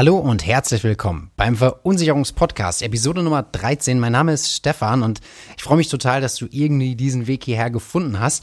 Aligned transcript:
Hallo 0.00 0.16
und 0.16 0.46
herzlich 0.46 0.82
willkommen 0.82 1.30
beim 1.36 1.56
Verunsicherungspodcast, 1.56 2.80
Episode 2.80 3.22
Nummer 3.22 3.42
13. 3.42 4.00
Mein 4.00 4.12
Name 4.12 4.32
ist 4.32 4.50
Stefan 4.50 5.02
und 5.02 5.20
ich 5.58 5.62
freue 5.62 5.76
mich 5.76 5.90
total, 5.90 6.22
dass 6.22 6.36
du 6.36 6.46
irgendwie 6.50 6.96
diesen 6.96 7.26
Weg 7.26 7.44
hierher 7.44 7.68
gefunden 7.68 8.18
hast. 8.18 8.42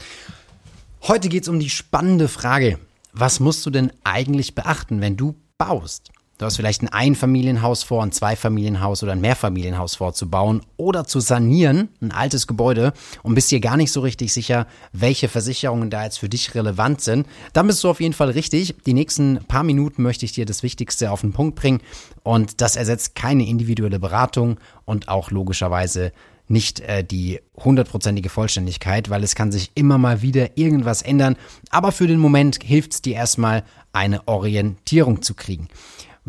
Heute 1.02 1.28
geht 1.28 1.42
es 1.42 1.48
um 1.48 1.58
die 1.58 1.68
spannende 1.68 2.28
Frage, 2.28 2.78
was 3.12 3.40
musst 3.40 3.66
du 3.66 3.70
denn 3.70 3.92
eigentlich 4.04 4.54
beachten, 4.54 5.00
wenn 5.00 5.16
du 5.16 5.34
baust? 5.58 6.12
Du 6.38 6.46
hast 6.46 6.54
vielleicht 6.54 6.82
ein 6.82 6.88
Einfamilienhaus 6.88 7.82
vor, 7.82 8.00
ein 8.00 8.12
Zweifamilienhaus 8.12 9.02
oder 9.02 9.10
ein 9.10 9.20
Mehrfamilienhaus 9.20 9.96
vorzubauen 9.96 10.60
oder 10.76 11.04
zu 11.04 11.18
sanieren, 11.18 11.88
ein 12.00 12.12
altes 12.12 12.46
Gebäude 12.46 12.92
und 13.24 13.34
bist 13.34 13.50
dir 13.50 13.58
gar 13.58 13.76
nicht 13.76 13.90
so 13.90 14.00
richtig 14.02 14.32
sicher, 14.32 14.68
welche 14.92 15.28
Versicherungen 15.28 15.90
da 15.90 16.04
jetzt 16.04 16.20
für 16.20 16.28
dich 16.28 16.54
relevant 16.54 17.00
sind. 17.00 17.26
Dann 17.54 17.66
bist 17.66 17.82
du 17.82 17.90
auf 17.90 18.00
jeden 18.00 18.14
Fall 18.14 18.30
richtig. 18.30 18.76
Die 18.86 18.94
nächsten 18.94 19.40
paar 19.48 19.64
Minuten 19.64 20.04
möchte 20.04 20.24
ich 20.24 20.30
dir 20.30 20.46
das 20.46 20.62
Wichtigste 20.62 21.10
auf 21.10 21.22
den 21.22 21.32
Punkt 21.32 21.56
bringen 21.56 21.80
und 22.22 22.60
das 22.60 22.76
ersetzt 22.76 23.16
keine 23.16 23.44
individuelle 23.44 23.98
Beratung 23.98 24.60
und 24.84 25.08
auch 25.08 25.32
logischerweise 25.32 26.12
nicht 26.46 26.78
äh, 26.80 27.02
die 27.02 27.40
hundertprozentige 27.56 28.28
Vollständigkeit, 28.28 29.10
weil 29.10 29.24
es 29.24 29.34
kann 29.34 29.50
sich 29.50 29.72
immer 29.74 29.98
mal 29.98 30.22
wieder 30.22 30.56
irgendwas 30.56 31.02
ändern. 31.02 31.36
Aber 31.70 31.90
für 31.90 32.06
den 32.06 32.20
Moment 32.20 32.62
hilft 32.62 32.92
es 32.92 33.02
dir 33.02 33.16
erstmal, 33.16 33.64
eine 33.92 34.28
Orientierung 34.28 35.22
zu 35.22 35.34
kriegen. 35.34 35.68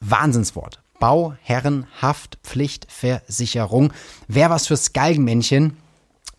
Wahnsinnswort. 0.00 0.82
Bauherrenhaftpflichtversicherung. 0.98 3.94
Wäre 4.28 4.50
was 4.50 4.66
fürs 4.66 4.92
Galgenmännchen. 4.92 5.78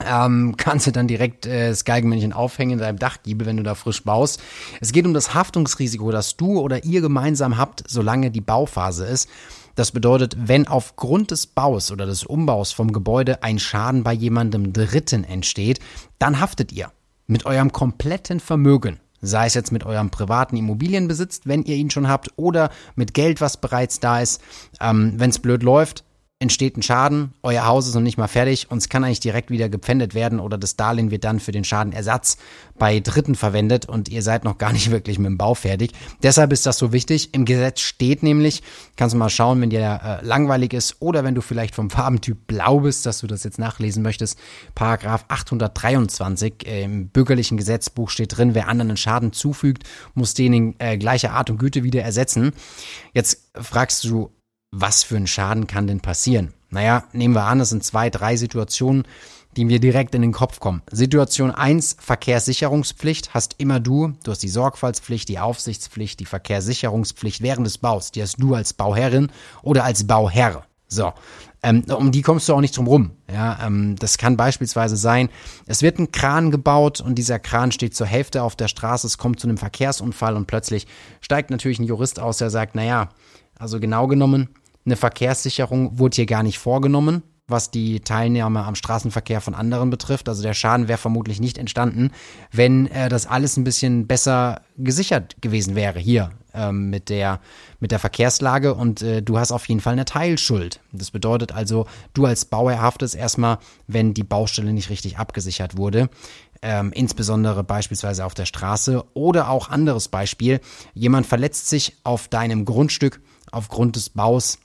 Ähm, 0.05 0.55
kannst 0.57 0.87
du 0.87 0.91
dann 0.91 1.07
direkt 1.07 1.45
äh, 1.45 1.69
das 1.69 1.85
Galgenmännchen 1.85 2.33
aufhängen 2.33 2.73
in 2.73 2.79
deinem 2.79 2.99
Dachgiebel, 2.99 3.47
wenn 3.47 3.57
du 3.57 3.63
da 3.63 3.75
frisch 3.75 4.03
baust. 4.03 4.41
Es 4.79 4.91
geht 4.91 5.05
um 5.05 5.13
das 5.13 5.33
Haftungsrisiko, 5.33 6.11
das 6.11 6.37
du 6.37 6.59
oder 6.59 6.83
ihr 6.83 7.01
gemeinsam 7.01 7.57
habt, 7.57 7.83
solange 7.87 8.31
die 8.31 8.41
Bauphase 8.41 9.05
ist. 9.05 9.29
Das 9.75 9.91
bedeutet, 9.91 10.35
wenn 10.37 10.67
aufgrund 10.67 11.31
des 11.31 11.47
Baus 11.47 11.91
oder 11.91 12.05
des 12.05 12.23
Umbaus 12.23 12.71
vom 12.71 12.91
Gebäude 12.91 13.43
ein 13.43 13.57
Schaden 13.57 14.03
bei 14.03 14.13
jemandem 14.13 14.73
Dritten 14.73 15.23
entsteht, 15.23 15.79
dann 16.19 16.39
haftet 16.39 16.71
ihr 16.71 16.91
mit 17.27 17.45
eurem 17.45 17.71
kompletten 17.71 18.39
Vermögen. 18.39 18.99
Sei 19.21 19.45
es 19.45 19.53
jetzt 19.53 19.71
mit 19.71 19.85
eurem 19.85 20.09
privaten 20.09 20.57
Immobilienbesitz, 20.57 21.41
wenn 21.45 21.63
ihr 21.63 21.75
ihn 21.75 21.91
schon 21.91 22.07
habt, 22.07 22.31
oder 22.35 22.71
mit 22.95 23.13
Geld, 23.13 23.39
was 23.39 23.57
bereits 23.57 23.99
da 23.99 24.19
ist. 24.19 24.41
Ähm, 24.81 25.13
wenn 25.17 25.29
es 25.29 25.39
blöd 25.39 25.63
läuft, 25.63 26.03
entsteht 26.41 26.75
ein 26.75 26.81
Schaden, 26.81 27.33
euer 27.43 27.65
Haus 27.65 27.87
ist 27.87 27.93
noch 27.93 28.01
nicht 28.01 28.17
mal 28.17 28.27
fertig 28.27 28.71
und 28.71 28.79
es 28.79 28.89
kann 28.89 29.03
eigentlich 29.03 29.19
direkt 29.19 29.51
wieder 29.51 29.69
gepfändet 29.69 30.15
werden 30.15 30.39
oder 30.39 30.57
das 30.57 30.75
Darlehen 30.75 31.11
wird 31.11 31.23
dann 31.23 31.39
für 31.39 31.51
den 31.51 31.63
Schadenersatz 31.63 32.37
bei 32.79 32.99
Dritten 32.99 33.35
verwendet 33.35 33.85
und 33.85 34.09
ihr 34.09 34.23
seid 34.23 34.43
noch 34.43 34.57
gar 34.57 34.73
nicht 34.73 34.89
wirklich 34.89 35.19
mit 35.19 35.27
dem 35.27 35.37
Bau 35.37 35.53
fertig. 35.53 35.91
Deshalb 36.23 36.51
ist 36.51 36.65
das 36.65 36.79
so 36.79 36.91
wichtig. 36.91 37.35
Im 37.35 37.45
Gesetz 37.45 37.81
steht 37.81 38.23
nämlich, 38.23 38.63
kannst 38.95 39.13
du 39.13 39.19
mal 39.19 39.29
schauen, 39.29 39.61
wenn 39.61 39.69
dir 39.69 40.01
äh, 40.03 40.25
langweilig 40.25 40.73
ist 40.73 40.95
oder 40.99 41.23
wenn 41.23 41.35
du 41.35 41.41
vielleicht 41.41 41.75
vom 41.75 41.91
Farbentyp 41.91 42.47
blau 42.47 42.79
bist, 42.79 43.05
dass 43.05 43.19
du 43.19 43.27
das 43.27 43.43
jetzt 43.43 43.59
nachlesen 43.59 44.01
möchtest. 44.01 44.39
Paragraph 44.73 45.25
823 45.27 46.65
äh, 46.65 46.83
im 46.83 47.09
bürgerlichen 47.09 47.57
Gesetzbuch 47.57 48.09
steht 48.09 48.35
drin, 48.35 48.55
wer 48.55 48.67
anderen 48.67 48.89
einen 48.89 48.97
Schaden 48.97 49.31
zufügt, 49.31 49.83
muss 50.15 50.33
den 50.33 50.53
in 50.53 50.75
äh, 50.79 50.97
gleicher 50.97 51.33
Art 51.33 51.51
und 51.51 51.59
Güte 51.59 51.83
wieder 51.83 52.01
ersetzen. 52.01 52.53
Jetzt 53.13 53.51
fragst 53.53 54.03
du, 54.05 54.31
was 54.71 55.03
für 55.03 55.17
ein 55.17 55.27
Schaden 55.27 55.67
kann 55.67 55.87
denn 55.87 55.99
passieren? 55.99 56.53
Naja, 56.69 57.03
nehmen 57.11 57.35
wir 57.35 57.43
an, 57.43 57.59
es 57.59 57.69
sind 57.69 57.83
zwei, 57.83 58.09
drei 58.09 58.37
Situationen, 58.37 59.03
die 59.57 59.65
mir 59.65 59.81
direkt 59.81 60.15
in 60.15 60.21
den 60.21 60.31
Kopf 60.31 60.61
kommen. 60.61 60.81
Situation 60.89 61.51
eins: 61.51 61.97
Verkehrssicherungspflicht 61.99 63.33
hast 63.33 63.55
immer 63.57 63.81
du. 63.81 64.13
Du 64.23 64.31
hast 64.31 64.41
die 64.41 64.47
Sorgfaltspflicht, 64.47 65.27
die 65.27 65.39
Aufsichtspflicht, 65.39 66.21
die 66.21 66.25
Verkehrssicherungspflicht 66.25 67.41
während 67.41 67.67
des 67.67 67.77
Baus. 67.77 68.11
Die 68.11 68.21
hast 68.21 68.37
du 68.41 68.55
als 68.55 68.73
Bauherrin 68.73 69.29
oder 69.61 69.83
als 69.83 70.07
Bauherr. 70.07 70.63
So, 70.87 71.13
ähm, 71.63 71.83
um 71.89 72.11
die 72.11 72.21
kommst 72.21 72.47
du 72.47 72.53
auch 72.53 72.61
nicht 72.61 72.75
drum 72.75 72.87
rum. 72.87 73.11
Ja, 73.31 73.59
ähm, 73.65 73.97
das 73.97 74.17
kann 74.17 74.35
beispielsweise 74.35 74.97
sein, 74.97 75.29
es 75.65 75.81
wird 75.81 75.99
ein 75.99 76.11
Kran 76.11 76.51
gebaut 76.51 76.99
und 76.99 77.15
dieser 77.15 77.39
Kran 77.39 77.71
steht 77.71 77.95
zur 77.95 78.07
Hälfte 78.07 78.43
auf 78.43 78.57
der 78.57 78.67
Straße, 78.67 79.07
es 79.07 79.17
kommt 79.17 79.39
zu 79.39 79.47
einem 79.47 79.57
Verkehrsunfall 79.57 80.35
und 80.35 80.47
plötzlich 80.47 80.87
steigt 81.21 81.49
natürlich 81.49 81.79
ein 81.79 81.85
Jurist 81.85 82.19
aus, 82.19 82.39
der 82.39 82.49
sagt, 82.49 82.75
naja, 82.75 83.09
also 83.57 83.79
genau 83.79 84.07
genommen, 84.07 84.49
eine 84.85 84.95
Verkehrssicherung 84.95 85.99
wurde 85.99 86.15
hier 86.15 86.25
gar 86.25 86.43
nicht 86.43 86.59
vorgenommen, 86.59 87.23
was 87.47 87.69
die 87.69 87.99
Teilnahme 87.99 88.63
am 88.63 88.75
Straßenverkehr 88.75 89.41
von 89.41 89.53
anderen 89.53 89.89
betrifft. 89.89 90.29
Also 90.29 90.41
der 90.41 90.53
Schaden 90.53 90.87
wäre 90.87 90.97
vermutlich 90.97 91.39
nicht 91.39 91.57
entstanden, 91.57 92.11
wenn 92.51 92.87
äh, 92.87 93.09
das 93.09 93.27
alles 93.27 93.57
ein 93.57 93.63
bisschen 93.63 94.07
besser 94.07 94.61
gesichert 94.77 95.41
gewesen 95.41 95.75
wäre 95.75 95.99
hier 95.99 96.31
ähm, 96.53 96.89
mit, 96.89 97.09
der, 97.09 97.39
mit 97.79 97.91
der 97.91 97.99
Verkehrslage 97.99 98.73
und 98.73 99.01
äh, 99.01 99.21
du 99.21 99.37
hast 99.37 99.51
auf 99.51 99.67
jeden 99.67 99.81
Fall 99.81 99.93
eine 99.93 100.05
Teilschuld. 100.05 100.79
Das 100.91 101.11
bedeutet 101.11 101.51
also, 101.51 101.85
du 102.13 102.25
als 102.25 102.45
Bauer 102.45 102.81
haftest 102.81 103.15
erstmal, 103.15 103.59
wenn 103.87 104.13
die 104.13 104.23
Baustelle 104.23 104.73
nicht 104.73 104.89
richtig 104.89 105.17
abgesichert 105.17 105.77
wurde. 105.77 106.09
Ähm, 106.63 106.91
insbesondere 106.93 107.63
beispielsweise 107.63 108.23
auf 108.23 108.35
der 108.35 108.45
Straße 108.45 109.03
oder 109.15 109.49
auch 109.49 109.69
anderes 109.69 110.09
Beispiel. 110.09 110.59
Jemand 110.93 111.25
verletzt 111.25 111.69
sich 111.69 111.97
auf 112.03 112.27
deinem 112.27 112.65
Grundstück 112.65 113.19
aufgrund 113.51 113.95
des 113.95 114.11
Baus 114.11 114.59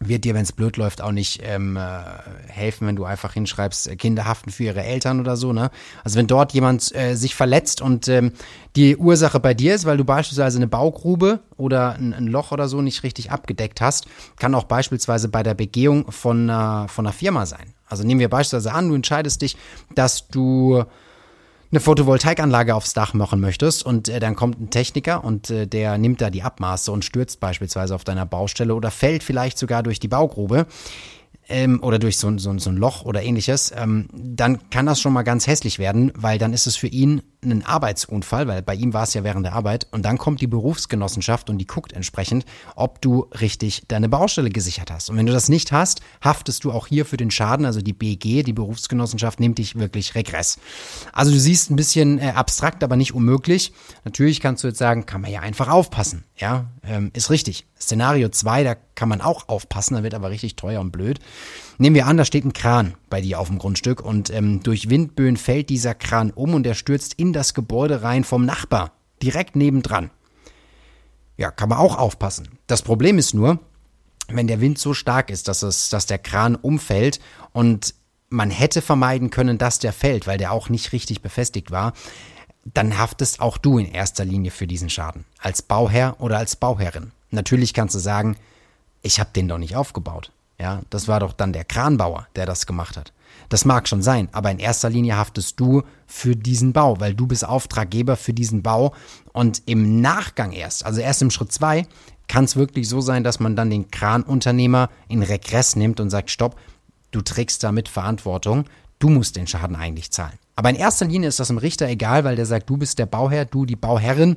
wird 0.00 0.24
dir, 0.24 0.34
wenn 0.34 0.42
es 0.42 0.52
blöd 0.52 0.76
läuft, 0.76 1.02
auch 1.02 1.10
nicht 1.10 1.40
ähm, 1.42 1.76
äh, 1.76 2.00
helfen, 2.46 2.86
wenn 2.86 2.96
du 2.96 3.04
einfach 3.04 3.32
hinschreibst, 3.32 3.88
äh, 3.88 3.96
Kinder 3.96 4.26
haften 4.26 4.50
für 4.50 4.64
ihre 4.64 4.82
Eltern 4.82 5.18
oder 5.20 5.36
so. 5.36 5.52
Ne? 5.52 5.70
Also 6.04 6.18
wenn 6.18 6.26
dort 6.26 6.52
jemand 6.52 6.94
äh, 6.94 7.14
sich 7.14 7.34
verletzt 7.34 7.80
und 7.80 8.06
ähm, 8.08 8.32
die 8.76 8.96
Ursache 8.96 9.40
bei 9.40 9.54
dir 9.54 9.74
ist, 9.74 9.86
weil 9.86 9.96
du 9.96 10.04
beispielsweise 10.04 10.58
eine 10.58 10.68
Baugrube 10.68 11.40
oder 11.56 11.94
ein, 11.94 12.14
ein, 12.14 12.28
Loch 12.28 12.52
oder 12.52 12.68
so 12.68 12.80
nicht 12.80 13.02
richtig 13.02 13.32
abgedeckt 13.32 13.80
hast, 13.80 14.06
kann 14.38 14.54
auch 14.54 14.64
beispielsweise 14.64 15.28
bei 15.28 15.42
der 15.42 15.54
Begehung 15.54 16.10
von, 16.12 16.48
äh, 16.48 16.86
von 16.88 17.06
einer 17.06 17.12
Firma 17.12 17.46
sein. 17.46 17.74
Also 17.86 18.04
nehmen 18.04 18.20
wir 18.20 18.28
beispielsweise 18.28 18.72
an, 18.74 18.90
du 18.90 18.94
entscheidest 18.94 19.42
dich, 19.42 19.56
dass 19.94 20.28
du 20.28 20.84
eine 21.70 21.80
Photovoltaikanlage 21.80 22.74
aufs 22.74 22.94
Dach 22.94 23.12
machen 23.12 23.40
möchtest 23.40 23.84
und 23.84 24.08
äh, 24.08 24.20
dann 24.20 24.34
kommt 24.34 24.60
ein 24.60 24.70
Techniker 24.70 25.22
und 25.22 25.50
äh, 25.50 25.66
der 25.66 25.98
nimmt 25.98 26.20
da 26.20 26.30
die 26.30 26.42
Abmaße 26.42 26.90
und 26.90 27.04
stürzt 27.04 27.40
beispielsweise 27.40 27.94
auf 27.94 28.04
deiner 28.04 28.24
Baustelle 28.24 28.74
oder 28.74 28.90
fällt 28.90 29.22
vielleicht 29.22 29.58
sogar 29.58 29.82
durch 29.82 30.00
die 30.00 30.08
Baugrube, 30.08 30.66
ähm, 31.48 31.82
oder 31.82 31.98
durch 31.98 32.18
so, 32.18 32.36
so, 32.38 32.56
so 32.58 32.70
ein 32.70 32.76
Loch 32.76 33.02
oder 33.02 33.22
ähnliches, 33.22 33.72
ähm, 33.76 34.08
dann 34.12 34.70
kann 34.70 34.86
das 34.86 35.00
schon 35.00 35.12
mal 35.12 35.22
ganz 35.22 35.46
hässlich 35.46 35.78
werden, 35.78 36.12
weil 36.14 36.38
dann 36.38 36.52
ist 36.52 36.66
es 36.66 36.76
für 36.76 36.88
ihn 36.88 37.22
ein 37.42 37.64
Arbeitsunfall, 37.64 38.48
weil 38.48 38.62
bei 38.62 38.74
ihm 38.74 38.92
war 38.92 39.04
es 39.04 39.14
ja 39.14 39.22
während 39.22 39.46
der 39.46 39.52
Arbeit 39.52 39.86
und 39.92 40.04
dann 40.04 40.18
kommt 40.18 40.40
die 40.40 40.46
Berufsgenossenschaft 40.46 41.48
und 41.48 41.58
die 41.58 41.66
guckt 41.66 41.92
entsprechend, 41.92 42.44
ob 42.74 43.00
du 43.00 43.28
richtig 43.40 43.84
deine 43.88 44.08
Baustelle 44.08 44.50
gesichert 44.50 44.90
hast. 44.90 45.08
Und 45.08 45.16
wenn 45.16 45.26
du 45.26 45.32
das 45.32 45.48
nicht 45.48 45.70
hast, 45.70 46.00
haftest 46.20 46.64
du 46.64 46.72
auch 46.72 46.88
hier 46.88 47.06
für 47.06 47.16
den 47.16 47.30
Schaden, 47.30 47.64
also 47.64 47.80
die 47.80 47.92
BG, 47.92 48.42
die 48.42 48.52
Berufsgenossenschaft, 48.52 49.38
nimmt 49.38 49.58
dich 49.58 49.76
wirklich 49.76 50.14
regress. 50.16 50.58
Also 51.12 51.30
du 51.30 51.38
siehst 51.38 51.70
ein 51.70 51.76
bisschen 51.76 52.18
äh, 52.18 52.32
abstrakt, 52.34 52.82
aber 52.82 52.96
nicht 52.96 53.14
unmöglich. 53.14 53.72
Natürlich 54.04 54.40
kannst 54.40 54.64
du 54.64 54.68
jetzt 54.68 54.78
sagen, 54.78 55.06
kann 55.06 55.20
man 55.20 55.30
ja 55.30 55.40
einfach 55.40 55.68
aufpassen. 55.68 56.24
Ja, 56.36 56.66
ähm, 56.82 57.10
ist 57.14 57.30
richtig. 57.30 57.66
Szenario 57.80 58.28
2, 58.28 58.64
da 58.64 58.76
kann 58.98 59.08
man 59.08 59.20
auch 59.20 59.48
aufpassen, 59.48 59.94
da 59.94 60.02
wird 60.02 60.14
aber 60.14 60.28
richtig 60.28 60.56
teuer 60.56 60.80
und 60.80 60.90
blöd. 60.90 61.20
Nehmen 61.78 61.94
wir 61.94 62.08
an, 62.08 62.16
da 62.16 62.24
steht 62.24 62.44
ein 62.44 62.52
Kran 62.52 62.94
bei 63.08 63.20
dir 63.20 63.38
auf 63.38 63.46
dem 63.46 63.58
Grundstück 63.58 64.00
und 64.00 64.28
ähm, 64.30 64.60
durch 64.64 64.90
Windböen 64.90 65.36
fällt 65.36 65.70
dieser 65.70 65.94
Kran 65.94 66.32
um 66.32 66.52
und 66.52 66.66
er 66.66 66.74
stürzt 66.74 67.14
in 67.14 67.32
das 67.32 67.54
Gebäude 67.54 68.02
rein 68.02 68.24
vom 68.24 68.44
Nachbar, 68.44 68.90
direkt 69.22 69.54
nebendran. 69.54 70.10
Ja, 71.36 71.52
kann 71.52 71.68
man 71.68 71.78
auch 71.78 71.96
aufpassen. 71.96 72.48
Das 72.66 72.82
Problem 72.82 73.18
ist 73.18 73.34
nur, 73.34 73.60
wenn 74.26 74.48
der 74.48 74.60
Wind 74.60 74.80
so 74.80 74.94
stark 74.94 75.30
ist, 75.30 75.46
dass, 75.46 75.62
es, 75.62 75.90
dass 75.90 76.06
der 76.06 76.18
Kran 76.18 76.56
umfällt 76.56 77.20
und 77.52 77.94
man 78.30 78.50
hätte 78.50 78.82
vermeiden 78.82 79.30
können, 79.30 79.58
dass 79.58 79.78
der 79.78 79.92
fällt, 79.92 80.26
weil 80.26 80.38
der 80.38 80.50
auch 80.50 80.70
nicht 80.70 80.92
richtig 80.92 81.22
befestigt 81.22 81.70
war, 81.70 81.92
dann 82.64 82.98
haftest 82.98 83.40
auch 83.40 83.58
du 83.58 83.78
in 83.78 83.86
erster 83.86 84.24
Linie 84.24 84.50
für 84.50 84.66
diesen 84.66 84.90
Schaden, 84.90 85.24
als 85.38 85.62
Bauherr 85.62 86.16
oder 86.18 86.38
als 86.38 86.56
Bauherrin. 86.56 87.12
Natürlich 87.30 87.74
kannst 87.74 87.94
du 87.94 88.00
sagen, 88.00 88.36
ich 89.02 89.20
habe 89.20 89.30
den 89.34 89.48
doch 89.48 89.58
nicht 89.58 89.76
aufgebaut. 89.76 90.32
Ja, 90.60 90.82
das 90.90 91.06
war 91.06 91.20
doch 91.20 91.32
dann 91.32 91.52
der 91.52 91.64
Kranbauer, 91.64 92.26
der 92.34 92.46
das 92.46 92.66
gemacht 92.66 92.96
hat. 92.96 93.12
Das 93.48 93.64
mag 93.64 93.88
schon 93.88 94.02
sein, 94.02 94.28
aber 94.32 94.50
in 94.50 94.58
erster 94.58 94.90
Linie 94.90 95.16
haftest 95.16 95.58
du 95.60 95.82
für 96.06 96.34
diesen 96.34 96.72
Bau, 96.72 97.00
weil 97.00 97.14
du 97.14 97.26
bist 97.26 97.46
Auftraggeber 97.46 98.16
für 98.16 98.34
diesen 98.34 98.62
Bau 98.62 98.92
und 99.32 99.62
im 99.66 100.00
Nachgang 100.00 100.52
erst, 100.52 100.84
also 100.84 101.00
erst 101.00 101.22
im 101.22 101.30
Schritt 101.30 101.52
zwei, 101.52 101.86
kann 102.26 102.44
es 102.44 102.56
wirklich 102.56 102.88
so 102.88 103.00
sein, 103.00 103.24
dass 103.24 103.40
man 103.40 103.56
dann 103.56 103.70
den 103.70 103.90
Kranunternehmer 103.90 104.90
in 105.08 105.22
Regress 105.22 105.76
nimmt 105.76 106.00
und 106.00 106.10
sagt, 106.10 106.30
stopp, 106.30 106.56
du 107.10 107.22
trägst 107.22 107.64
damit 107.64 107.88
Verantwortung, 107.88 108.64
du 108.98 109.08
musst 109.08 109.36
den 109.36 109.46
Schaden 109.46 109.76
eigentlich 109.76 110.10
zahlen. 110.10 110.38
Aber 110.56 110.70
in 110.70 110.76
erster 110.76 111.06
Linie 111.06 111.28
ist 111.28 111.40
das 111.40 111.48
dem 111.48 111.58
Richter 111.58 111.88
egal, 111.88 112.24
weil 112.24 112.36
der 112.36 112.44
sagt, 112.44 112.68
du 112.68 112.76
bist 112.76 112.98
der 112.98 113.06
Bauherr, 113.06 113.44
du 113.44 113.64
die 113.64 113.76
Bauherrin. 113.76 114.36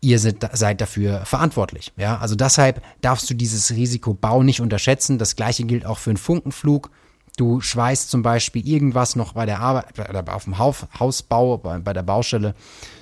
Ihr 0.00 0.18
seid 0.18 0.80
dafür 0.80 1.24
verantwortlich. 1.24 1.92
Ja, 1.96 2.18
also 2.18 2.34
deshalb 2.34 2.82
darfst 3.00 3.28
du 3.28 3.34
dieses 3.34 3.70
Risiko 3.70 4.14
Bau 4.14 4.42
nicht 4.42 4.60
unterschätzen. 4.60 5.18
Das 5.18 5.36
gleiche 5.36 5.64
gilt 5.64 5.84
auch 5.84 5.98
für 5.98 6.10
einen 6.10 6.16
Funkenflug. 6.16 6.90
Du 7.36 7.60
schweißt 7.60 8.10
zum 8.10 8.22
Beispiel 8.22 8.66
irgendwas 8.66 9.16
noch 9.16 9.34
bei 9.34 9.46
der 9.46 9.60
Arbeit, 9.60 9.98
oder 10.08 10.24
auf 10.34 10.44
dem 10.44 10.58
Hausbau, 10.58 11.58
bei 11.58 11.92
der 11.92 12.02
Baustelle. 12.02 12.54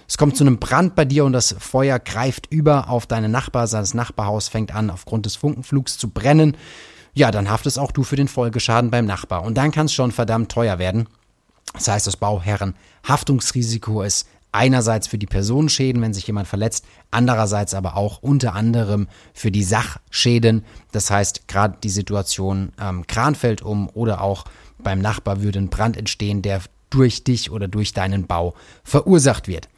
Es 0.06 0.16
kommt 0.16 0.36
zu 0.36 0.44
einem 0.44 0.58
Brand 0.58 0.94
bei 0.94 1.04
dir 1.04 1.24
und 1.24 1.32
das 1.32 1.54
Feuer 1.58 1.98
greift 1.98 2.46
über 2.50 2.88
auf 2.88 3.06
deine 3.06 3.28
Nachbar. 3.28 3.66
Das 3.66 3.94
Nachbarhaus 3.94 4.48
fängt 4.48 4.74
an, 4.74 4.90
aufgrund 4.90 5.26
des 5.26 5.36
Funkenflugs 5.36 5.98
zu 5.98 6.08
brennen. 6.10 6.56
Ja, 7.14 7.30
dann 7.30 7.50
haftest 7.50 7.78
auch 7.78 7.90
du 7.90 8.04
für 8.04 8.16
den 8.16 8.28
Folgeschaden 8.28 8.90
beim 8.90 9.06
Nachbar. 9.06 9.42
Und 9.42 9.56
dann 9.56 9.70
kann 9.72 9.86
es 9.86 9.92
schon 9.92 10.12
verdammt 10.12 10.52
teuer 10.52 10.78
werden. 10.78 11.08
Das 11.74 11.88
heißt, 11.88 12.06
das 12.06 12.16
Bauherrenhaftungsrisiko 12.16 14.02
ist 14.02 14.28
einerseits 14.52 15.06
für 15.06 15.18
die 15.18 15.26
Personenschäden, 15.26 16.00
wenn 16.02 16.14
sich 16.14 16.26
jemand 16.26 16.48
verletzt, 16.48 16.84
andererseits 17.10 17.74
aber 17.74 17.96
auch 17.96 18.22
unter 18.22 18.54
anderem 18.54 19.08
für 19.34 19.50
die 19.50 19.62
Sachschäden. 19.62 20.64
Das 20.92 21.10
heißt, 21.10 21.48
gerade 21.48 21.78
die 21.82 21.90
Situation 21.90 22.72
ähm, 22.80 23.06
Kran 23.06 23.34
fällt 23.34 23.62
um 23.62 23.88
oder 23.90 24.22
auch 24.22 24.44
beim 24.78 25.00
Nachbar 25.00 25.42
würde 25.42 25.58
ein 25.58 25.68
Brand 25.68 25.96
entstehen, 25.96 26.42
der 26.42 26.62
durch 26.90 27.24
dich 27.24 27.50
oder 27.50 27.68
durch 27.68 27.92
deinen 27.92 28.26
Bau 28.26 28.54
verursacht 28.84 29.48
wird. 29.48 29.68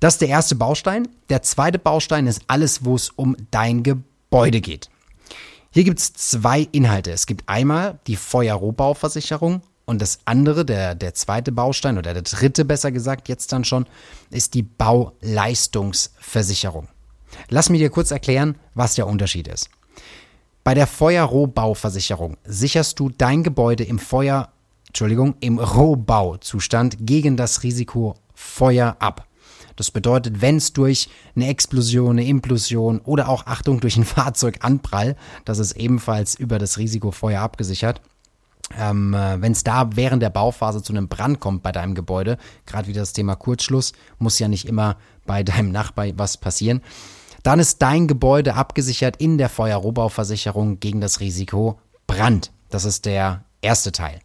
Das 0.00 0.14
ist 0.14 0.20
der 0.20 0.28
erste 0.28 0.54
Baustein. 0.54 1.08
Der 1.28 1.42
zweite 1.42 1.78
Baustein 1.78 2.26
ist 2.26 2.42
alles, 2.46 2.84
wo 2.84 2.94
es 2.94 3.10
um 3.10 3.36
dein 3.50 3.82
Gebäude 3.82 4.60
geht. 4.60 4.90
Hier 5.70 5.84
gibt 5.84 5.98
es 5.98 6.12
zwei 6.12 6.66
Inhalte. 6.72 7.10
Es 7.10 7.26
gibt 7.26 7.48
einmal 7.48 7.98
die 8.06 8.16
Feuerrohbauversicherung 8.16 9.62
und 9.88 10.00
das 10.02 10.18
andere, 10.26 10.66
der, 10.66 10.94
der 10.94 11.14
zweite 11.14 11.50
Baustein 11.50 11.96
oder 11.96 12.12
der 12.12 12.20
dritte 12.20 12.66
besser 12.66 12.92
gesagt, 12.92 13.30
jetzt 13.30 13.52
dann 13.52 13.64
schon, 13.64 13.86
ist 14.30 14.52
die 14.52 14.62
Bauleistungsversicherung. 14.62 16.88
Lass 17.48 17.70
mir 17.70 17.78
dir 17.78 17.88
kurz 17.88 18.10
erklären, 18.10 18.56
was 18.74 18.96
der 18.96 19.06
Unterschied 19.06 19.48
ist. 19.48 19.70
Bei 20.62 20.74
der 20.74 20.86
Feuerrohbauversicherung 20.86 22.36
sicherst 22.44 23.00
du 23.00 23.08
dein 23.08 23.42
Gebäude 23.42 23.84
im 23.84 23.98
Feuer, 23.98 24.50
Entschuldigung, 24.88 25.36
im 25.40 25.58
Rohbauzustand 25.58 26.98
gegen 27.00 27.38
das 27.38 27.62
Risiko 27.62 28.14
Feuer 28.34 28.94
ab. 28.98 29.26
Das 29.76 29.90
bedeutet, 29.90 30.42
wenn 30.42 30.56
es 30.56 30.74
durch 30.74 31.08
eine 31.34 31.48
Explosion, 31.48 32.18
eine 32.18 32.26
Implosion 32.26 33.00
oder 33.00 33.30
auch 33.30 33.46
Achtung 33.46 33.80
durch 33.80 33.96
ein 33.96 34.04
Fahrzeuganprall, 34.04 35.16
das 35.46 35.58
ist 35.58 35.78
ebenfalls 35.78 36.34
über 36.34 36.58
das 36.58 36.76
Risiko 36.76 37.10
Feuer 37.10 37.40
abgesichert, 37.40 38.02
ähm, 38.76 39.14
äh, 39.14 39.40
wenn 39.40 39.52
es 39.52 39.64
da 39.64 39.90
während 39.94 40.22
der 40.22 40.30
Bauphase 40.30 40.82
zu 40.82 40.92
einem 40.92 41.08
Brand 41.08 41.40
kommt 41.40 41.62
bei 41.62 41.72
deinem 41.72 41.94
Gebäude, 41.94 42.36
gerade 42.66 42.88
wieder 42.88 43.00
das 43.00 43.12
Thema 43.12 43.34
Kurzschluss, 43.34 43.92
muss 44.18 44.38
ja 44.38 44.48
nicht 44.48 44.66
immer 44.66 44.96
bei 45.26 45.42
deinem 45.44 45.72
Nachbar 45.72 46.06
was 46.16 46.36
passieren, 46.36 46.82
dann 47.42 47.60
ist 47.60 47.80
dein 47.80 48.08
Gebäude 48.08 48.54
abgesichert 48.54 49.16
in 49.18 49.38
der 49.38 49.48
Feuerrohbauversicherung 49.48 50.80
gegen 50.80 51.00
das 51.00 51.20
Risiko 51.20 51.78
Brand. 52.06 52.52
Das 52.68 52.84
ist 52.84 53.06
der 53.06 53.44
erste 53.62 53.92
Teil. 53.92 54.20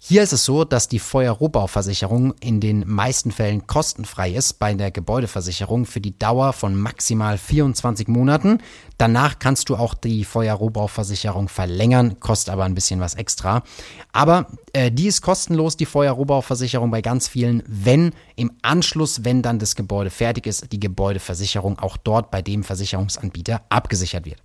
Hier 0.00 0.22
ist 0.22 0.32
es 0.32 0.44
so, 0.44 0.64
dass 0.64 0.86
die 0.86 1.00
Feuerrohbauversicherung 1.00 2.32
in 2.40 2.60
den 2.60 2.84
meisten 2.86 3.32
Fällen 3.32 3.66
kostenfrei 3.66 4.30
ist 4.30 4.60
bei 4.60 4.72
der 4.72 4.92
Gebäudeversicherung 4.92 5.86
für 5.86 6.00
die 6.00 6.16
Dauer 6.16 6.52
von 6.52 6.76
maximal 6.76 7.36
24 7.36 8.06
Monaten. 8.06 8.58
Danach 8.96 9.40
kannst 9.40 9.68
du 9.68 9.76
auch 9.76 9.94
die 9.94 10.24
Feuerrohbauversicherung 10.24 11.48
verlängern, 11.48 12.20
kostet 12.20 12.52
aber 12.52 12.62
ein 12.64 12.76
bisschen 12.76 13.00
was 13.00 13.14
extra. 13.14 13.64
Aber 14.12 14.46
äh, 14.72 14.92
die 14.92 15.08
ist 15.08 15.20
kostenlos, 15.20 15.76
die 15.76 15.84
Feuerrohbauversicherung 15.84 16.92
bei 16.92 17.02
ganz 17.02 17.26
vielen, 17.26 17.64
wenn 17.66 18.12
im 18.36 18.52
Anschluss, 18.62 19.24
wenn 19.24 19.42
dann 19.42 19.58
das 19.58 19.74
Gebäude 19.74 20.10
fertig 20.10 20.46
ist, 20.46 20.70
die 20.70 20.80
Gebäudeversicherung 20.80 21.80
auch 21.80 21.96
dort 21.96 22.30
bei 22.30 22.40
dem 22.40 22.62
Versicherungsanbieter 22.62 23.62
abgesichert 23.68 24.26
wird. 24.26 24.40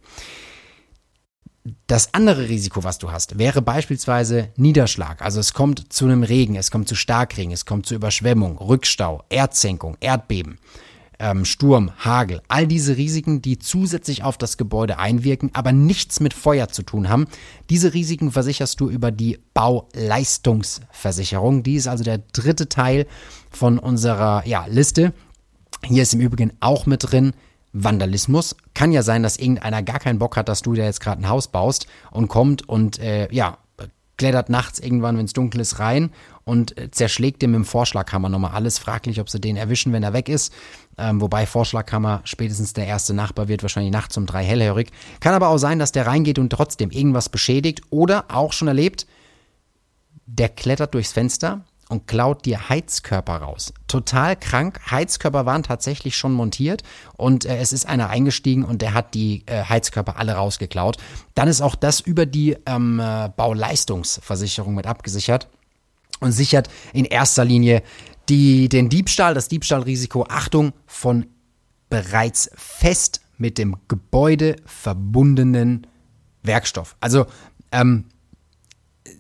Das 1.88 2.13
andere 2.13 2.50
Risiko, 2.50 2.83
was 2.83 2.98
du 2.98 3.12
hast, 3.12 3.39
wäre 3.39 3.62
beispielsweise 3.62 4.50
Niederschlag. 4.57 5.21
Also 5.21 5.39
es 5.39 5.54
kommt 5.54 5.94
zu 5.94 6.04
einem 6.04 6.24
Regen, 6.24 6.57
es 6.57 6.71
kommt 6.71 6.89
zu 6.89 6.95
Starkregen, 6.95 7.54
es 7.54 7.65
kommt 7.65 7.86
zu 7.86 7.95
Überschwemmung, 7.95 8.57
Rückstau, 8.57 9.24
Erdsenkung, 9.30 9.95
Erdbeben, 10.01 10.60
ähm, 11.19 11.45
Sturm, 11.45 11.92
Hagel. 11.98 12.42
All 12.50 12.68
diese 12.68 12.98
Risiken, 12.98 13.42
die 13.42 13.60
zusätzlich 13.60 14.25
auf 14.25 14.38
das 14.38 14.57
Gebäude 14.57 14.98
einwirken, 14.98 15.51
aber 15.54 15.71
nichts 15.71 16.19
mit 16.19 16.33
Feuer 16.33 16.68
zu 16.68 16.83
tun 16.83 17.07
haben. 17.07 17.27
Diese 17.69 17.94
Risiken 17.94 18.33
versicherst 18.33 18.81
du 18.81 18.89
über 18.89 19.12
die 19.12 19.39
Bauleistungsversicherung. 19.54 21.63
Die 21.63 21.75
ist 21.75 21.88
also 21.88 22.04
der 22.04 22.18
dritte 22.18 22.68
Teil 22.68 23.07
von 23.51 23.80
unserer 23.80 24.45
ja, 24.45 24.65
Liste. 24.68 25.13
Hier 25.86 26.04
ist 26.04 26.13
im 26.13 26.19
Übrigen 26.19 26.51
auch 26.60 26.88
mit 26.88 27.10
drin 27.10 27.31
Vandalismus. 27.71 28.54
Kann 28.74 28.92
ja 28.92 29.04
sein, 29.04 29.24
dass 29.24 29.38
irgendeiner 29.38 29.84
gar 29.84 30.00
keinen 30.00 30.20
Bock 30.20 30.36
hat, 30.36 30.50
dass 30.50 30.62
du 30.62 30.74
da 30.74 30.84
jetzt 30.84 31.00
gerade 31.00 31.22
ein 31.22 31.30
Haus 31.30 31.48
baust 31.48 31.88
und 32.12 32.28
kommt 32.28 32.68
und 32.68 33.00
äh, 33.00 33.31
ja, 33.31 33.58
klettert 34.18 34.50
nachts 34.50 34.80
irgendwann, 34.80 35.18
wenn 35.18 35.25
es 35.25 35.34
dunkel 35.34 35.62
ist, 35.62 35.80
rein 35.80 36.12
und 36.46 36.78
äh, 36.78 36.92
zerschlägt 36.92 37.42
dem 37.42 37.52
mit 37.52 37.60
dem 37.60 37.66
Vorschlaghammer 37.66 38.30
nochmal 38.30 38.52
alles. 38.52 38.78
Fraglich, 38.78 39.20
ob 39.20 39.30
sie 39.30 39.42
den 39.42 39.58
erwischen, 39.58 39.94
wenn 39.94 40.04
er 40.04 40.14
weg 40.14 40.30
ist. 40.30 40.54
Ähm, 40.98 41.22
wobei 41.22 41.46
Vorschlaghammer 41.46 42.22
spätestens 42.24 42.74
der 42.74 42.86
erste 42.86 43.14
Nachbar 43.14 43.48
wird 43.48 43.64
wahrscheinlich 43.64 43.92
nachts 43.92 44.18
um 44.18 44.25
drei 44.25 44.44
hellhörig. 44.44 44.92
Kann 45.20 45.34
aber 45.34 45.50
auch 45.50 45.58
sein, 45.58 45.80
dass 45.80 45.92
der 45.92 46.08
reingeht 46.08 46.40
und 46.40 46.52
trotzdem 46.52 46.92
irgendwas 46.92 47.30
beschädigt 47.30 47.81
oder 47.90 48.25
auch 48.30 48.54
schon 48.54 48.68
erlebt, 48.68 49.08
der 50.25 50.50
klettert 50.50 50.94
durchs 50.94 51.12
Fenster, 51.12 51.66
und 51.94 52.07
klaut 52.07 52.45
dir 52.45 52.69
Heizkörper 52.69 53.38
raus. 53.38 53.72
Total 53.88 54.36
krank. 54.36 54.80
Heizkörper 54.90 55.45
waren 55.45 55.62
tatsächlich 55.62 56.18
schon 56.18 56.34
montiert 56.34 56.81
und 57.18 57.45
äh, 57.45 57.57
es 57.57 57.72
ist 57.72 57.88
einer 57.88 58.10
eingestiegen 58.10 58.66
und 58.66 58.81
der 58.81 58.95
hat 58.95 59.13
die 59.13 59.44
äh, 59.45 59.63
Heizkörper 59.63 60.18
alle 60.18 60.34
rausgeklaut. 60.34 60.98
Dann 61.36 61.48
ist 61.48 61.62
auch 61.62 61.75
das 61.75 62.00
über 62.00 62.25
die 62.25 62.57
ähm, 62.66 63.00
äh, 63.00 63.30
Bauleistungsversicherung 63.30 64.74
mit 64.74 64.88
abgesichert 64.88 65.48
und 66.19 66.31
sichert 66.31 66.68
in 66.94 67.06
erster 67.06 67.45
Linie 67.45 67.84
die, 68.28 68.69
den 68.69 68.89
Diebstahl, 68.89 69.36
das 69.36 69.48
Diebstahlrisiko, 69.48 70.25
Achtung, 70.30 70.74
von 70.88 71.28
bereits 71.92 72.50
fest 72.56 73.22
mit 73.38 73.60
dem 73.60 73.75
Gebäude 73.88 74.56
verbundenen 74.66 75.86
Werkstoff. 76.42 76.96
Also 77.01 77.28
ähm, 77.72 78.06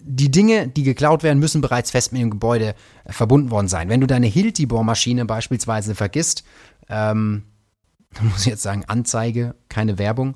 die 0.03 0.31
Dinge, 0.31 0.67
die 0.67 0.83
geklaut 0.83 1.23
werden, 1.23 1.39
müssen 1.39 1.61
bereits 1.61 1.91
fest 1.91 2.13
mit 2.13 2.21
dem 2.21 2.29
Gebäude 2.29 2.75
äh, 3.05 3.11
verbunden 3.11 3.51
worden 3.51 3.67
sein. 3.67 3.89
Wenn 3.89 4.01
du 4.01 4.07
deine 4.07 4.27
Hilti-Bohrmaschine 4.27 5.25
beispielsweise 5.25 5.95
vergisst, 5.95 6.43
ähm, 6.89 7.43
muss 8.21 8.41
ich 8.41 8.47
jetzt 8.47 8.63
sagen, 8.63 8.83
Anzeige, 8.87 9.55
keine 9.69 9.97
Werbung, 9.97 10.35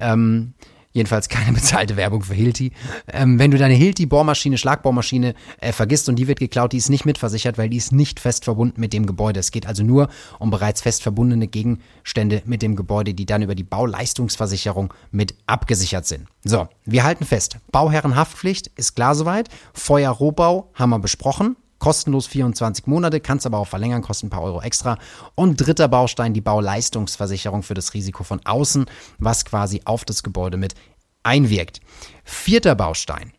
ähm, 0.00 0.54
Jedenfalls 0.98 1.28
keine 1.28 1.52
bezahlte 1.54 1.96
Werbung 1.96 2.24
für 2.24 2.34
Hilti. 2.34 2.72
Ähm, 3.06 3.38
wenn 3.38 3.52
du 3.52 3.56
deine 3.56 3.74
Hilti-Bohrmaschine, 3.74 4.58
Schlagbohrmaschine 4.58 5.36
äh, 5.60 5.70
vergisst 5.70 6.08
und 6.08 6.16
die 6.16 6.26
wird 6.26 6.40
geklaut, 6.40 6.72
die 6.72 6.76
ist 6.76 6.88
nicht 6.88 7.04
mitversichert, 7.04 7.56
weil 7.56 7.68
die 7.68 7.76
ist 7.76 7.92
nicht 7.92 8.18
fest 8.18 8.44
verbunden 8.44 8.80
mit 8.80 8.92
dem 8.92 9.06
Gebäude. 9.06 9.38
Es 9.38 9.52
geht 9.52 9.68
also 9.68 9.84
nur 9.84 10.08
um 10.40 10.50
bereits 10.50 10.82
fest 10.82 11.04
verbundene 11.04 11.46
Gegenstände 11.46 12.42
mit 12.46 12.62
dem 12.62 12.74
Gebäude, 12.74 13.14
die 13.14 13.26
dann 13.26 13.42
über 13.42 13.54
die 13.54 13.62
Bauleistungsversicherung 13.62 14.92
mit 15.12 15.36
abgesichert 15.46 16.04
sind. 16.04 16.26
So, 16.42 16.66
wir 16.84 17.04
halten 17.04 17.24
fest. 17.24 17.58
Bauherrenhaftpflicht 17.70 18.66
ist 18.74 18.96
klar 18.96 19.14
soweit. 19.14 19.50
Feuerrohbau 19.74 20.72
haben 20.74 20.90
wir 20.90 20.98
besprochen 20.98 21.54
kostenlos 21.78 22.26
24 22.26 22.86
Monate, 22.86 23.20
kannst 23.20 23.46
aber 23.46 23.58
auch 23.58 23.68
verlängern, 23.68 24.02
kostet 24.02 24.28
ein 24.28 24.30
paar 24.30 24.42
Euro 24.42 24.60
extra. 24.60 24.98
Und 25.34 25.56
dritter 25.56 25.88
Baustein, 25.88 26.34
die 26.34 26.40
Bauleistungsversicherung 26.40 27.62
für 27.62 27.74
das 27.74 27.94
Risiko 27.94 28.24
von 28.24 28.40
außen, 28.44 28.86
was 29.18 29.44
quasi 29.44 29.82
auf 29.84 30.04
das 30.04 30.22
Gebäude 30.22 30.56
mit 30.56 30.74
einwirkt. 31.22 31.80
Vierter 32.24 32.74
Baustein, 32.74 33.32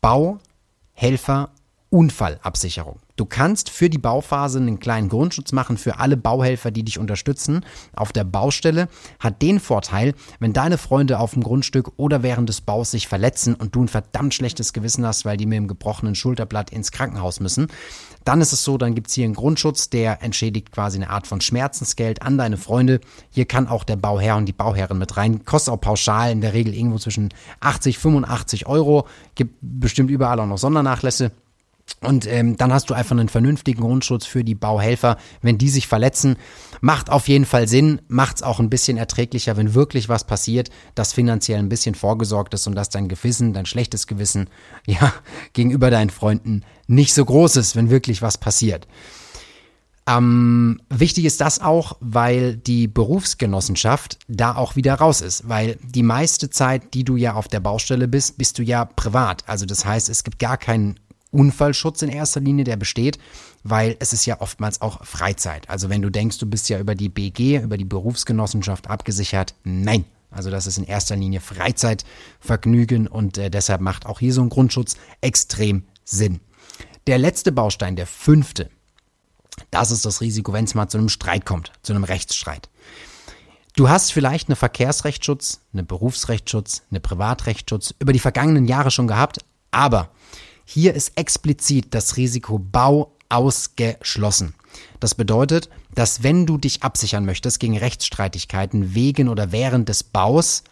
Bauhelfer 0.00 1.50
Unfallabsicherung. 1.90 3.00
Du 3.20 3.26
kannst 3.26 3.68
für 3.68 3.90
die 3.90 3.98
Bauphase 3.98 4.58
einen 4.60 4.80
kleinen 4.80 5.10
Grundschutz 5.10 5.52
machen 5.52 5.76
für 5.76 5.98
alle 5.98 6.16
Bauhelfer, 6.16 6.70
die 6.70 6.84
dich 6.84 6.98
unterstützen 6.98 7.66
auf 7.94 8.12
der 8.12 8.24
Baustelle. 8.24 8.88
Hat 9.18 9.42
den 9.42 9.60
Vorteil, 9.60 10.14
wenn 10.38 10.54
deine 10.54 10.78
Freunde 10.78 11.18
auf 11.18 11.34
dem 11.34 11.42
Grundstück 11.42 11.92
oder 11.98 12.22
während 12.22 12.48
des 12.48 12.62
Baus 12.62 12.92
sich 12.92 13.08
verletzen 13.08 13.54
und 13.54 13.74
du 13.74 13.82
ein 13.82 13.88
verdammt 13.88 14.32
schlechtes 14.32 14.72
Gewissen 14.72 15.04
hast, 15.04 15.26
weil 15.26 15.36
die 15.36 15.44
mit 15.44 15.58
dem 15.58 15.68
gebrochenen 15.68 16.14
Schulterblatt 16.14 16.70
ins 16.70 16.92
Krankenhaus 16.92 17.40
müssen, 17.40 17.66
dann 18.24 18.40
ist 18.40 18.54
es 18.54 18.64
so, 18.64 18.78
dann 18.78 18.94
gibt 18.94 19.08
es 19.08 19.12
hier 19.12 19.26
einen 19.26 19.34
Grundschutz, 19.34 19.90
der 19.90 20.22
entschädigt 20.22 20.72
quasi 20.72 20.96
eine 20.96 21.10
Art 21.10 21.26
von 21.26 21.42
Schmerzensgeld 21.42 22.22
an 22.22 22.38
deine 22.38 22.56
Freunde. 22.56 23.02
Hier 23.28 23.44
kann 23.44 23.68
auch 23.68 23.84
der 23.84 23.96
Bauherr 23.96 24.38
und 24.38 24.46
die 24.46 24.54
Bauherrin 24.54 24.96
mit 24.96 25.18
rein. 25.18 25.44
Kostet 25.44 25.74
auch 25.74 25.80
pauschal 25.82 26.32
in 26.32 26.40
der 26.40 26.54
Regel 26.54 26.72
irgendwo 26.72 26.96
zwischen 26.96 27.28
80, 27.60 27.98
85 27.98 28.66
Euro. 28.66 29.06
Gibt 29.34 29.56
bestimmt 29.60 30.10
überall 30.10 30.40
auch 30.40 30.46
noch 30.46 30.56
Sondernachlässe. 30.56 31.32
Und 32.02 32.26
ähm, 32.26 32.56
dann 32.56 32.72
hast 32.72 32.88
du 32.88 32.94
einfach 32.94 33.12
einen 33.12 33.28
vernünftigen 33.28 33.82
Grundschutz 33.82 34.24
für 34.24 34.42
die 34.42 34.54
Bauhelfer, 34.54 35.18
wenn 35.42 35.58
die 35.58 35.68
sich 35.68 35.86
verletzen. 35.86 36.36
Macht 36.80 37.10
auf 37.10 37.28
jeden 37.28 37.44
Fall 37.44 37.68
Sinn, 37.68 38.00
macht 38.08 38.36
es 38.36 38.42
auch 38.42 38.58
ein 38.58 38.70
bisschen 38.70 38.96
erträglicher, 38.96 39.56
wenn 39.56 39.74
wirklich 39.74 40.08
was 40.08 40.24
passiert, 40.24 40.70
dass 40.94 41.12
finanziell 41.12 41.58
ein 41.58 41.68
bisschen 41.68 41.94
vorgesorgt 41.94 42.54
ist 42.54 42.66
und 42.66 42.74
dass 42.74 42.88
dein 42.88 43.08
Gewissen, 43.08 43.52
dein 43.52 43.66
schlechtes 43.66 44.06
Gewissen, 44.06 44.48
ja, 44.86 45.12
gegenüber 45.52 45.90
deinen 45.90 46.10
Freunden 46.10 46.64
nicht 46.86 47.12
so 47.12 47.24
groß 47.24 47.56
ist, 47.56 47.76
wenn 47.76 47.90
wirklich 47.90 48.22
was 48.22 48.38
passiert. 48.38 48.86
Ähm, 50.06 50.80
wichtig 50.88 51.24
ist 51.24 51.40
das 51.40 51.60
auch, 51.60 51.96
weil 52.00 52.56
die 52.56 52.88
Berufsgenossenschaft 52.88 54.18
da 54.28 54.56
auch 54.56 54.74
wieder 54.74 54.94
raus 54.94 55.20
ist, 55.20 55.48
weil 55.48 55.78
die 55.84 56.02
meiste 56.02 56.50
Zeit, 56.50 56.94
die 56.94 57.04
du 57.04 57.16
ja 57.16 57.34
auf 57.34 57.48
der 57.48 57.60
Baustelle 57.60 58.08
bist, 58.08 58.38
bist 58.38 58.58
du 58.58 58.62
ja 58.62 58.86
privat. 58.86 59.44
Also 59.46 59.66
das 59.66 59.84
heißt, 59.84 60.08
es 60.08 60.24
gibt 60.24 60.38
gar 60.38 60.56
keinen 60.56 60.98
Unfallschutz 61.30 62.02
in 62.02 62.08
erster 62.08 62.40
Linie, 62.40 62.64
der 62.64 62.76
besteht, 62.76 63.18
weil 63.62 63.96
es 64.00 64.12
ist 64.12 64.26
ja 64.26 64.40
oftmals 64.40 64.80
auch 64.80 65.04
Freizeit. 65.04 65.68
Also 65.68 65.88
wenn 65.88 66.02
du 66.02 66.10
denkst, 66.10 66.38
du 66.38 66.46
bist 66.46 66.68
ja 66.68 66.78
über 66.78 66.94
die 66.94 67.08
BG, 67.08 67.58
über 67.58 67.76
die 67.76 67.84
Berufsgenossenschaft 67.84 68.88
abgesichert, 68.88 69.54
nein. 69.64 70.04
Also 70.30 70.50
das 70.50 70.66
ist 70.66 70.78
in 70.78 70.84
erster 70.84 71.16
Linie 71.16 71.40
Freizeitvergnügen 71.40 73.08
und 73.08 73.36
äh, 73.36 73.50
deshalb 73.50 73.80
macht 73.80 74.06
auch 74.06 74.20
hier 74.20 74.32
so 74.32 74.42
ein 74.42 74.48
Grundschutz 74.48 74.94
extrem 75.20 75.84
Sinn. 76.04 76.40
Der 77.06 77.18
letzte 77.18 77.50
Baustein, 77.50 77.96
der 77.96 78.06
fünfte, 78.06 78.70
das 79.70 79.90
ist 79.90 80.04
das 80.04 80.20
Risiko, 80.20 80.52
wenn 80.52 80.64
es 80.64 80.74
mal 80.74 80.88
zu 80.88 80.98
einem 80.98 81.08
Streit 81.08 81.44
kommt, 81.44 81.72
zu 81.82 81.92
einem 81.92 82.04
Rechtsstreit. 82.04 82.68
Du 83.76 83.88
hast 83.88 84.12
vielleicht 84.12 84.48
einen 84.48 84.56
Verkehrsrechtsschutz, 84.56 85.60
einen 85.72 85.86
Berufsrechtsschutz, 85.86 86.82
einen 86.90 87.02
Privatrechtsschutz 87.02 87.94
über 87.98 88.12
die 88.12 88.18
vergangenen 88.18 88.66
Jahre 88.66 88.90
schon 88.90 89.06
gehabt, 89.06 89.38
aber 89.70 90.10
hier 90.72 90.94
ist 90.94 91.18
explizit 91.18 91.94
das 91.94 92.16
Risiko 92.16 92.58
Bau 92.58 93.16
ausgeschlossen. 93.28 94.54
Das 95.00 95.16
bedeutet, 95.16 95.68
dass 95.96 96.22
wenn 96.22 96.46
du 96.46 96.58
dich 96.58 96.84
absichern 96.84 97.24
möchtest 97.24 97.58
gegen 97.58 97.76
Rechtsstreitigkeiten 97.76 98.94
wegen 98.94 99.28
oder 99.28 99.50
während 99.50 99.88
des 99.88 100.04
Baus, 100.04 100.62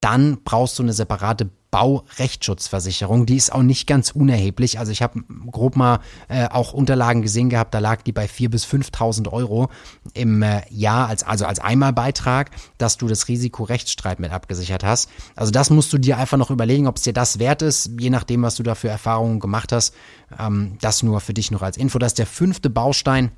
dann 0.00 0.38
brauchst 0.44 0.78
du 0.78 0.84
eine 0.84 0.92
separate 0.92 1.50
Baurechtsschutzversicherung. 1.74 3.26
Die 3.26 3.34
ist 3.34 3.52
auch 3.52 3.64
nicht 3.64 3.88
ganz 3.88 4.12
unerheblich. 4.12 4.78
Also 4.78 4.92
ich 4.92 5.02
habe 5.02 5.24
grob 5.50 5.74
mal 5.74 5.98
äh, 6.28 6.46
auch 6.46 6.72
Unterlagen 6.72 7.20
gesehen 7.20 7.50
gehabt, 7.50 7.74
da 7.74 7.80
lag 7.80 8.02
die 8.02 8.12
bei 8.12 8.26
4.000 8.26 8.48
bis 8.48 8.64
5.000 8.64 9.32
Euro 9.32 9.70
im 10.12 10.44
äh, 10.44 10.62
Jahr, 10.70 11.08
als, 11.08 11.24
also 11.24 11.46
als 11.46 11.58
Einmalbeitrag, 11.58 12.52
dass 12.78 12.96
du 12.96 13.08
das 13.08 13.26
Risiko 13.26 13.64
Rechtsstreit 13.64 14.20
mit 14.20 14.30
abgesichert 14.30 14.84
hast. 14.84 15.10
Also 15.34 15.50
das 15.50 15.68
musst 15.68 15.92
du 15.92 15.98
dir 15.98 16.16
einfach 16.16 16.38
noch 16.38 16.52
überlegen, 16.52 16.86
ob 16.86 16.98
es 16.98 17.02
dir 17.02 17.12
das 17.12 17.40
wert 17.40 17.60
ist, 17.60 17.90
je 17.98 18.10
nachdem, 18.10 18.42
was 18.42 18.54
du 18.54 18.62
da 18.62 18.76
für 18.76 18.88
Erfahrungen 18.88 19.40
gemacht 19.40 19.72
hast. 19.72 19.96
Ähm, 20.38 20.78
das 20.80 21.02
nur 21.02 21.20
für 21.20 21.34
dich 21.34 21.50
noch 21.50 21.62
als 21.62 21.76
Info. 21.76 21.98
Das 21.98 22.12
ist 22.12 22.20
der 22.20 22.28
fünfte 22.28 22.70
Baustein. 22.70 23.32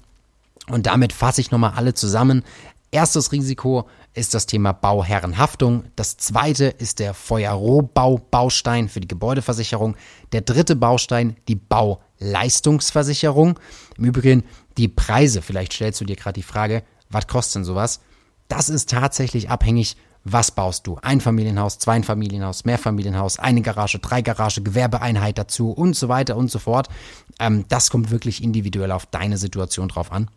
Und 0.69 0.85
damit 0.85 1.14
fasse 1.14 1.40
ich 1.40 1.50
nochmal 1.50 1.73
alle 1.75 1.95
zusammen. 1.95 2.43
Erstes 2.90 3.33
Risiko 3.33 3.88
ist 4.14 4.35
das 4.35 4.47
Thema 4.47 4.73
Bauherrenhaftung. 4.73 5.85
Das 5.97 6.16
zweite 6.16 6.66
ist 6.66 7.00
der 7.00 7.14
Feuerrohbau-Baustein 7.14 8.88
für 8.88 9.00
die 9.00 9.09
Gebäudeversicherung. 9.09 9.97
Der 10.33 10.43
dritte 10.43 10.76
Baustein 10.76 11.37
die 11.49 11.57
Bauleistungsversicherung. 11.57 13.59
Im 13.99 14.05
Übrigen 14.05 14.45
die 14.78 14.88
Preise. 14.88 15.43
Vielleicht 15.43 15.73
stellst 15.73 16.00
du 16.00 16.05
dir 16.05 16.16
gerade 16.16 16.35
die 16.35 16.43
Frage, 16.43 16.83
was 17.11 17.26
kostet 17.26 17.57
denn 17.57 17.64
sowas? 17.64 18.00
Das 18.49 18.69
ist 18.69 18.90
tatsächlich 18.90 19.50
abhängig, 19.50 19.97
was 20.28 20.50
baust 20.50 20.87
du? 20.87 20.99
Einfamilienhaus, 21.02 21.78
Zweifamilienhaus, 21.78 22.64
Mehrfamilienhaus, 22.64 23.38
eine 23.38 23.62
Garage, 23.62 23.99
drei 23.99 24.23
Garage, 24.23 24.62
Gewerbeeinheit 24.62 25.38
dazu 25.38 25.71
und 25.71 25.95
so 25.95 26.09
weiter 26.09 26.37
und 26.37 26.50
so 26.50 26.59
fort. 26.59 26.88
Ähm, 27.38 27.64
das 27.69 27.90
kommt 27.90 28.11
wirklich 28.11 28.43
individuell 28.43 28.90
auf 28.90 29.07
deine 29.07 29.38
Situation 29.38 29.88
drauf 29.88 30.11
an. 30.11 30.28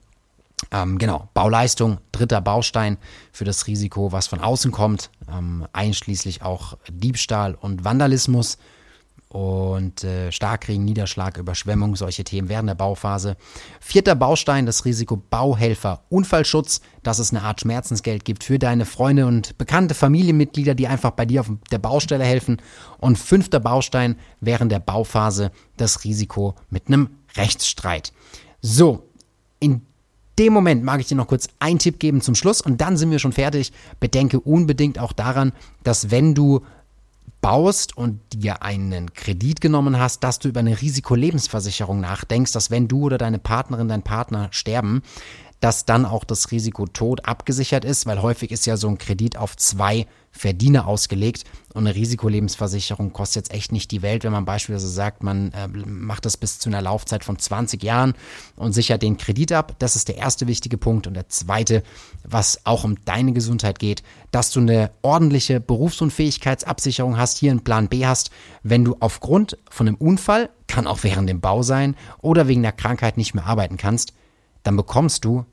Ähm, 0.72 0.98
genau, 0.98 1.30
Bauleistung, 1.34 2.00
dritter 2.12 2.42
Baustein 2.42 2.98
für 3.32 3.46
das 3.46 3.68
Risiko, 3.68 4.12
was 4.12 4.28
von 4.28 4.40
außen 4.40 4.72
kommt, 4.72 5.10
ähm, 5.32 5.66
einschließlich 5.74 6.42
auch 6.42 6.78
Diebstahl 6.90 7.56
und 7.56 7.86
Vandalismus 7.86 8.58
und 9.30 10.04
äh, 10.04 10.32
Starkregen, 10.32 10.84
Niederschlag, 10.84 11.38
Überschwemmung, 11.38 11.96
solche 11.96 12.24
Themen 12.24 12.50
während 12.50 12.68
der 12.68 12.76
Bauphase. 12.76 13.38
Vierter 13.80 14.16
Baustein, 14.16 14.66
das 14.66 14.86
Risiko 14.86 15.18
Bauhelfer, 15.18 16.04
Unfallschutz, 16.10 16.82
dass 17.04 17.20
es 17.20 17.32
eine 17.32 17.44
Art 17.44 17.62
Schmerzensgeld 17.62 18.26
gibt 18.26 18.44
für 18.44 18.58
deine 18.58 18.86
Freunde 18.86 19.28
und 19.28 19.58
bekannte 19.60 19.94
Familienmitglieder, 19.94 20.74
die 20.74 20.88
einfach 20.88 21.12
bei 21.12 21.28
dir 21.28 21.42
auf 21.42 21.52
der 21.72 21.78
Baustelle 21.78 22.24
helfen. 22.24 22.60
Und 22.98 23.20
fünfter 23.20 23.60
Baustein 23.60 24.16
während 24.42 24.72
der 24.72 24.80
Bauphase, 24.80 25.52
das 25.78 26.04
Risiko 26.04 26.56
mit 26.72 26.88
einem 26.88 27.12
Rechtsstreit. 27.36 28.12
So, 28.62 29.04
in 29.60 29.86
dem 30.40 30.54
Moment 30.54 30.84
mag 30.84 31.02
ich 31.02 31.08
dir 31.08 31.16
noch 31.16 31.28
kurz 31.28 31.50
einen 31.60 31.80
Tipp 31.80 32.00
geben 32.00 32.22
zum 32.22 32.34
Schluss 32.34 32.62
und 32.62 32.80
dann 32.82 32.98
sind 32.98 33.12
wir 33.12 33.20
schon 33.20 33.34
fertig. 33.34 33.74
Bedenke 34.00 34.40
unbedingt 34.40 34.98
auch 34.98 35.12
daran, 35.12 35.52
dass 35.84 36.10
wenn 36.12 36.34
du 36.34 36.62
baust 37.42 37.96
und 37.96 38.20
dir 38.34 38.64
einen 38.64 39.14
Kredit 39.14 39.62
genommen 39.62 40.00
hast, 40.00 40.24
dass 40.24 40.40
du 40.40 40.50
über 40.50 40.60
eine 40.62 40.82
Risikolebensversicherung 40.82 42.00
nachdenkst, 42.00 42.52
dass 42.52 42.72
wenn 42.72 42.88
du 42.88 43.04
oder 43.04 43.18
deine 43.18 43.40
Partnerin, 43.40 43.88
dein 43.88 44.04
Partner 44.04 44.48
sterben, 44.52 45.04
dass 45.60 45.86
dann 45.86 46.06
auch 46.06 46.24
das 46.24 46.52
Risiko 46.52 46.88
Tod 46.88 47.26
abgesichert 47.26 47.86
ist, 47.86 48.06
weil 48.06 48.22
häufig 48.22 48.52
ist 48.52 48.66
ja 48.66 48.78
so 48.78 48.88
ein 48.88 48.98
Kredit 48.98 49.38
auf 49.38 49.58
zwei 49.58 50.08
Verdiener 50.32 50.88
ausgelegt 50.88 51.44
und 51.74 51.88
eine 51.88 51.96
Risikolebensversicherung 51.96 53.14
kostet 53.14 53.48
jetzt 53.48 53.54
echt 53.54 53.72
nicht 53.72 53.92
die 53.92 54.02
Welt, 54.02 54.24
wenn 54.24 54.32
man 54.32 54.46
beispielsweise 54.46 54.88
sagt, 54.88 55.24
man 55.24 55.52
äh, 55.52 55.68
macht 55.68 56.26
das 56.26 56.38
bis 56.38 56.60
zu 56.60 56.70
einer 56.70 56.82
Laufzeit 56.82 57.24
von 57.24 57.38
20 57.38 57.84
Jahren 57.84 58.14
und 58.56 58.74
sichert 58.74 59.02
den 59.02 59.18
Kredit 59.18 59.52
ab. 59.52 59.76
Das 59.80 59.96
ist 59.96 60.08
der 60.08 60.18
erste 60.18 60.48
wichtige 60.48 60.78
Punkt. 60.78 61.08
Und 61.08 61.16
der 61.16 61.30
zweite, 61.30 61.84
was 62.24 62.66
auch 62.66 62.84
um 62.84 63.04
deine 63.06 63.34
Gesundheit 63.34 63.80
geht, 63.80 64.04
dass 64.32 64.52
du 64.52 64.60
eine 64.60 64.92
ordentliche 65.02 65.60
Berufsunfähigkeitsabsicherung 65.60 67.18
hast, 67.18 67.38
hier 67.38 67.52
einen 67.52 67.64
Plan 67.64 67.88
B 67.88 68.06
hast, 68.06 68.30
wenn 68.62 68.86
du 68.86 68.98
aufgrund 69.00 69.58
von 69.70 69.88
einem 69.88 69.98
Unfall, 69.98 70.50
kann 70.68 70.88
auch 70.88 71.00
während 71.02 71.28
dem 71.28 71.42
Bau 71.42 71.64
sein, 71.64 71.96
oder 72.22 72.48
wegen 72.48 72.62
der 72.62 72.72
Krankheit 72.72 73.18
nicht 73.18 73.34
mehr 73.34 73.46
arbeiten 73.46 73.78
kannst, 73.78 74.14
dann 74.70 74.78
bekommst 74.78 75.26
du 75.26 75.46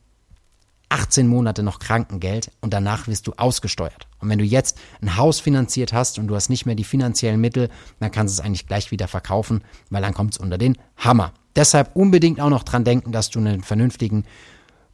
18 0.90 1.26
Monate 1.26 1.62
noch 1.62 1.78
Krankengeld 1.78 2.50
und 2.60 2.74
danach 2.74 3.08
wirst 3.08 3.26
du 3.26 3.32
ausgesteuert. 3.38 4.08
Und 4.18 4.28
wenn 4.28 4.38
du 4.38 4.44
jetzt 4.44 4.76
ein 5.00 5.16
Haus 5.16 5.40
finanziert 5.40 5.94
hast 5.94 6.18
und 6.18 6.26
du 6.26 6.34
hast 6.34 6.50
nicht 6.50 6.66
mehr 6.66 6.74
die 6.74 6.84
finanziellen 6.84 7.40
Mittel, 7.40 7.70
dann 7.98 8.10
kannst 8.10 8.36
du 8.36 8.42
es 8.42 8.46
eigentlich 8.46 8.66
gleich 8.66 8.90
wieder 8.90 9.08
verkaufen, 9.08 9.64
weil 9.88 10.02
dann 10.02 10.12
kommt 10.12 10.34
es 10.34 10.38
unter 10.38 10.58
den 10.58 10.76
Hammer. 10.98 11.32
Deshalb 11.56 11.96
unbedingt 11.96 12.42
auch 12.42 12.50
noch 12.50 12.62
dran 12.62 12.84
denken, 12.84 13.10
dass 13.10 13.30
du 13.30 13.38
einen 13.38 13.62
vernünftigen 13.62 14.24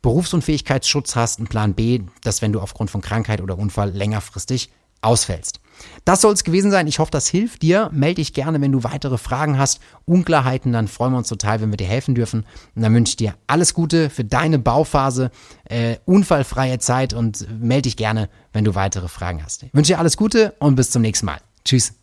Berufsunfähigkeitsschutz 0.02 1.16
hast, 1.16 1.40
einen 1.40 1.48
Plan 1.48 1.74
B, 1.74 2.02
dass 2.22 2.42
wenn 2.42 2.52
du 2.52 2.60
aufgrund 2.60 2.92
von 2.92 3.00
Krankheit 3.00 3.40
oder 3.40 3.58
Unfall 3.58 3.90
längerfristig 3.90 4.70
ausfällst. 5.02 5.60
Das 6.04 6.20
soll 6.20 6.32
es 6.32 6.44
gewesen 6.44 6.70
sein. 6.70 6.86
Ich 6.86 6.98
hoffe, 6.98 7.10
das 7.10 7.28
hilft 7.28 7.62
dir. 7.62 7.90
Melde 7.92 8.16
dich 8.16 8.32
gerne, 8.32 8.60
wenn 8.60 8.72
du 8.72 8.84
weitere 8.84 9.18
Fragen 9.18 9.58
hast, 9.58 9.80
Unklarheiten, 10.04 10.72
dann 10.72 10.88
freuen 10.88 11.12
wir 11.12 11.18
uns 11.18 11.28
total, 11.28 11.60
wenn 11.60 11.70
wir 11.70 11.76
dir 11.76 11.86
helfen 11.86 12.14
dürfen. 12.14 12.44
Und 12.74 12.82
dann 12.82 12.94
wünsche 12.94 13.10
ich 13.10 13.16
dir 13.16 13.34
alles 13.46 13.74
Gute 13.74 14.10
für 14.10 14.24
deine 14.24 14.58
Bauphase, 14.58 15.30
äh, 15.64 15.96
unfallfreie 16.04 16.78
Zeit 16.78 17.14
und 17.14 17.46
melde 17.60 17.82
dich 17.82 17.96
gerne, 17.96 18.28
wenn 18.52 18.64
du 18.64 18.74
weitere 18.74 19.08
Fragen 19.08 19.44
hast. 19.44 19.62
Ich 19.62 19.74
wünsche 19.74 19.92
dir 19.92 19.98
alles 19.98 20.16
Gute 20.16 20.54
und 20.58 20.76
bis 20.76 20.90
zum 20.90 21.02
nächsten 21.02 21.26
Mal. 21.26 21.38
Tschüss. 21.64 22.01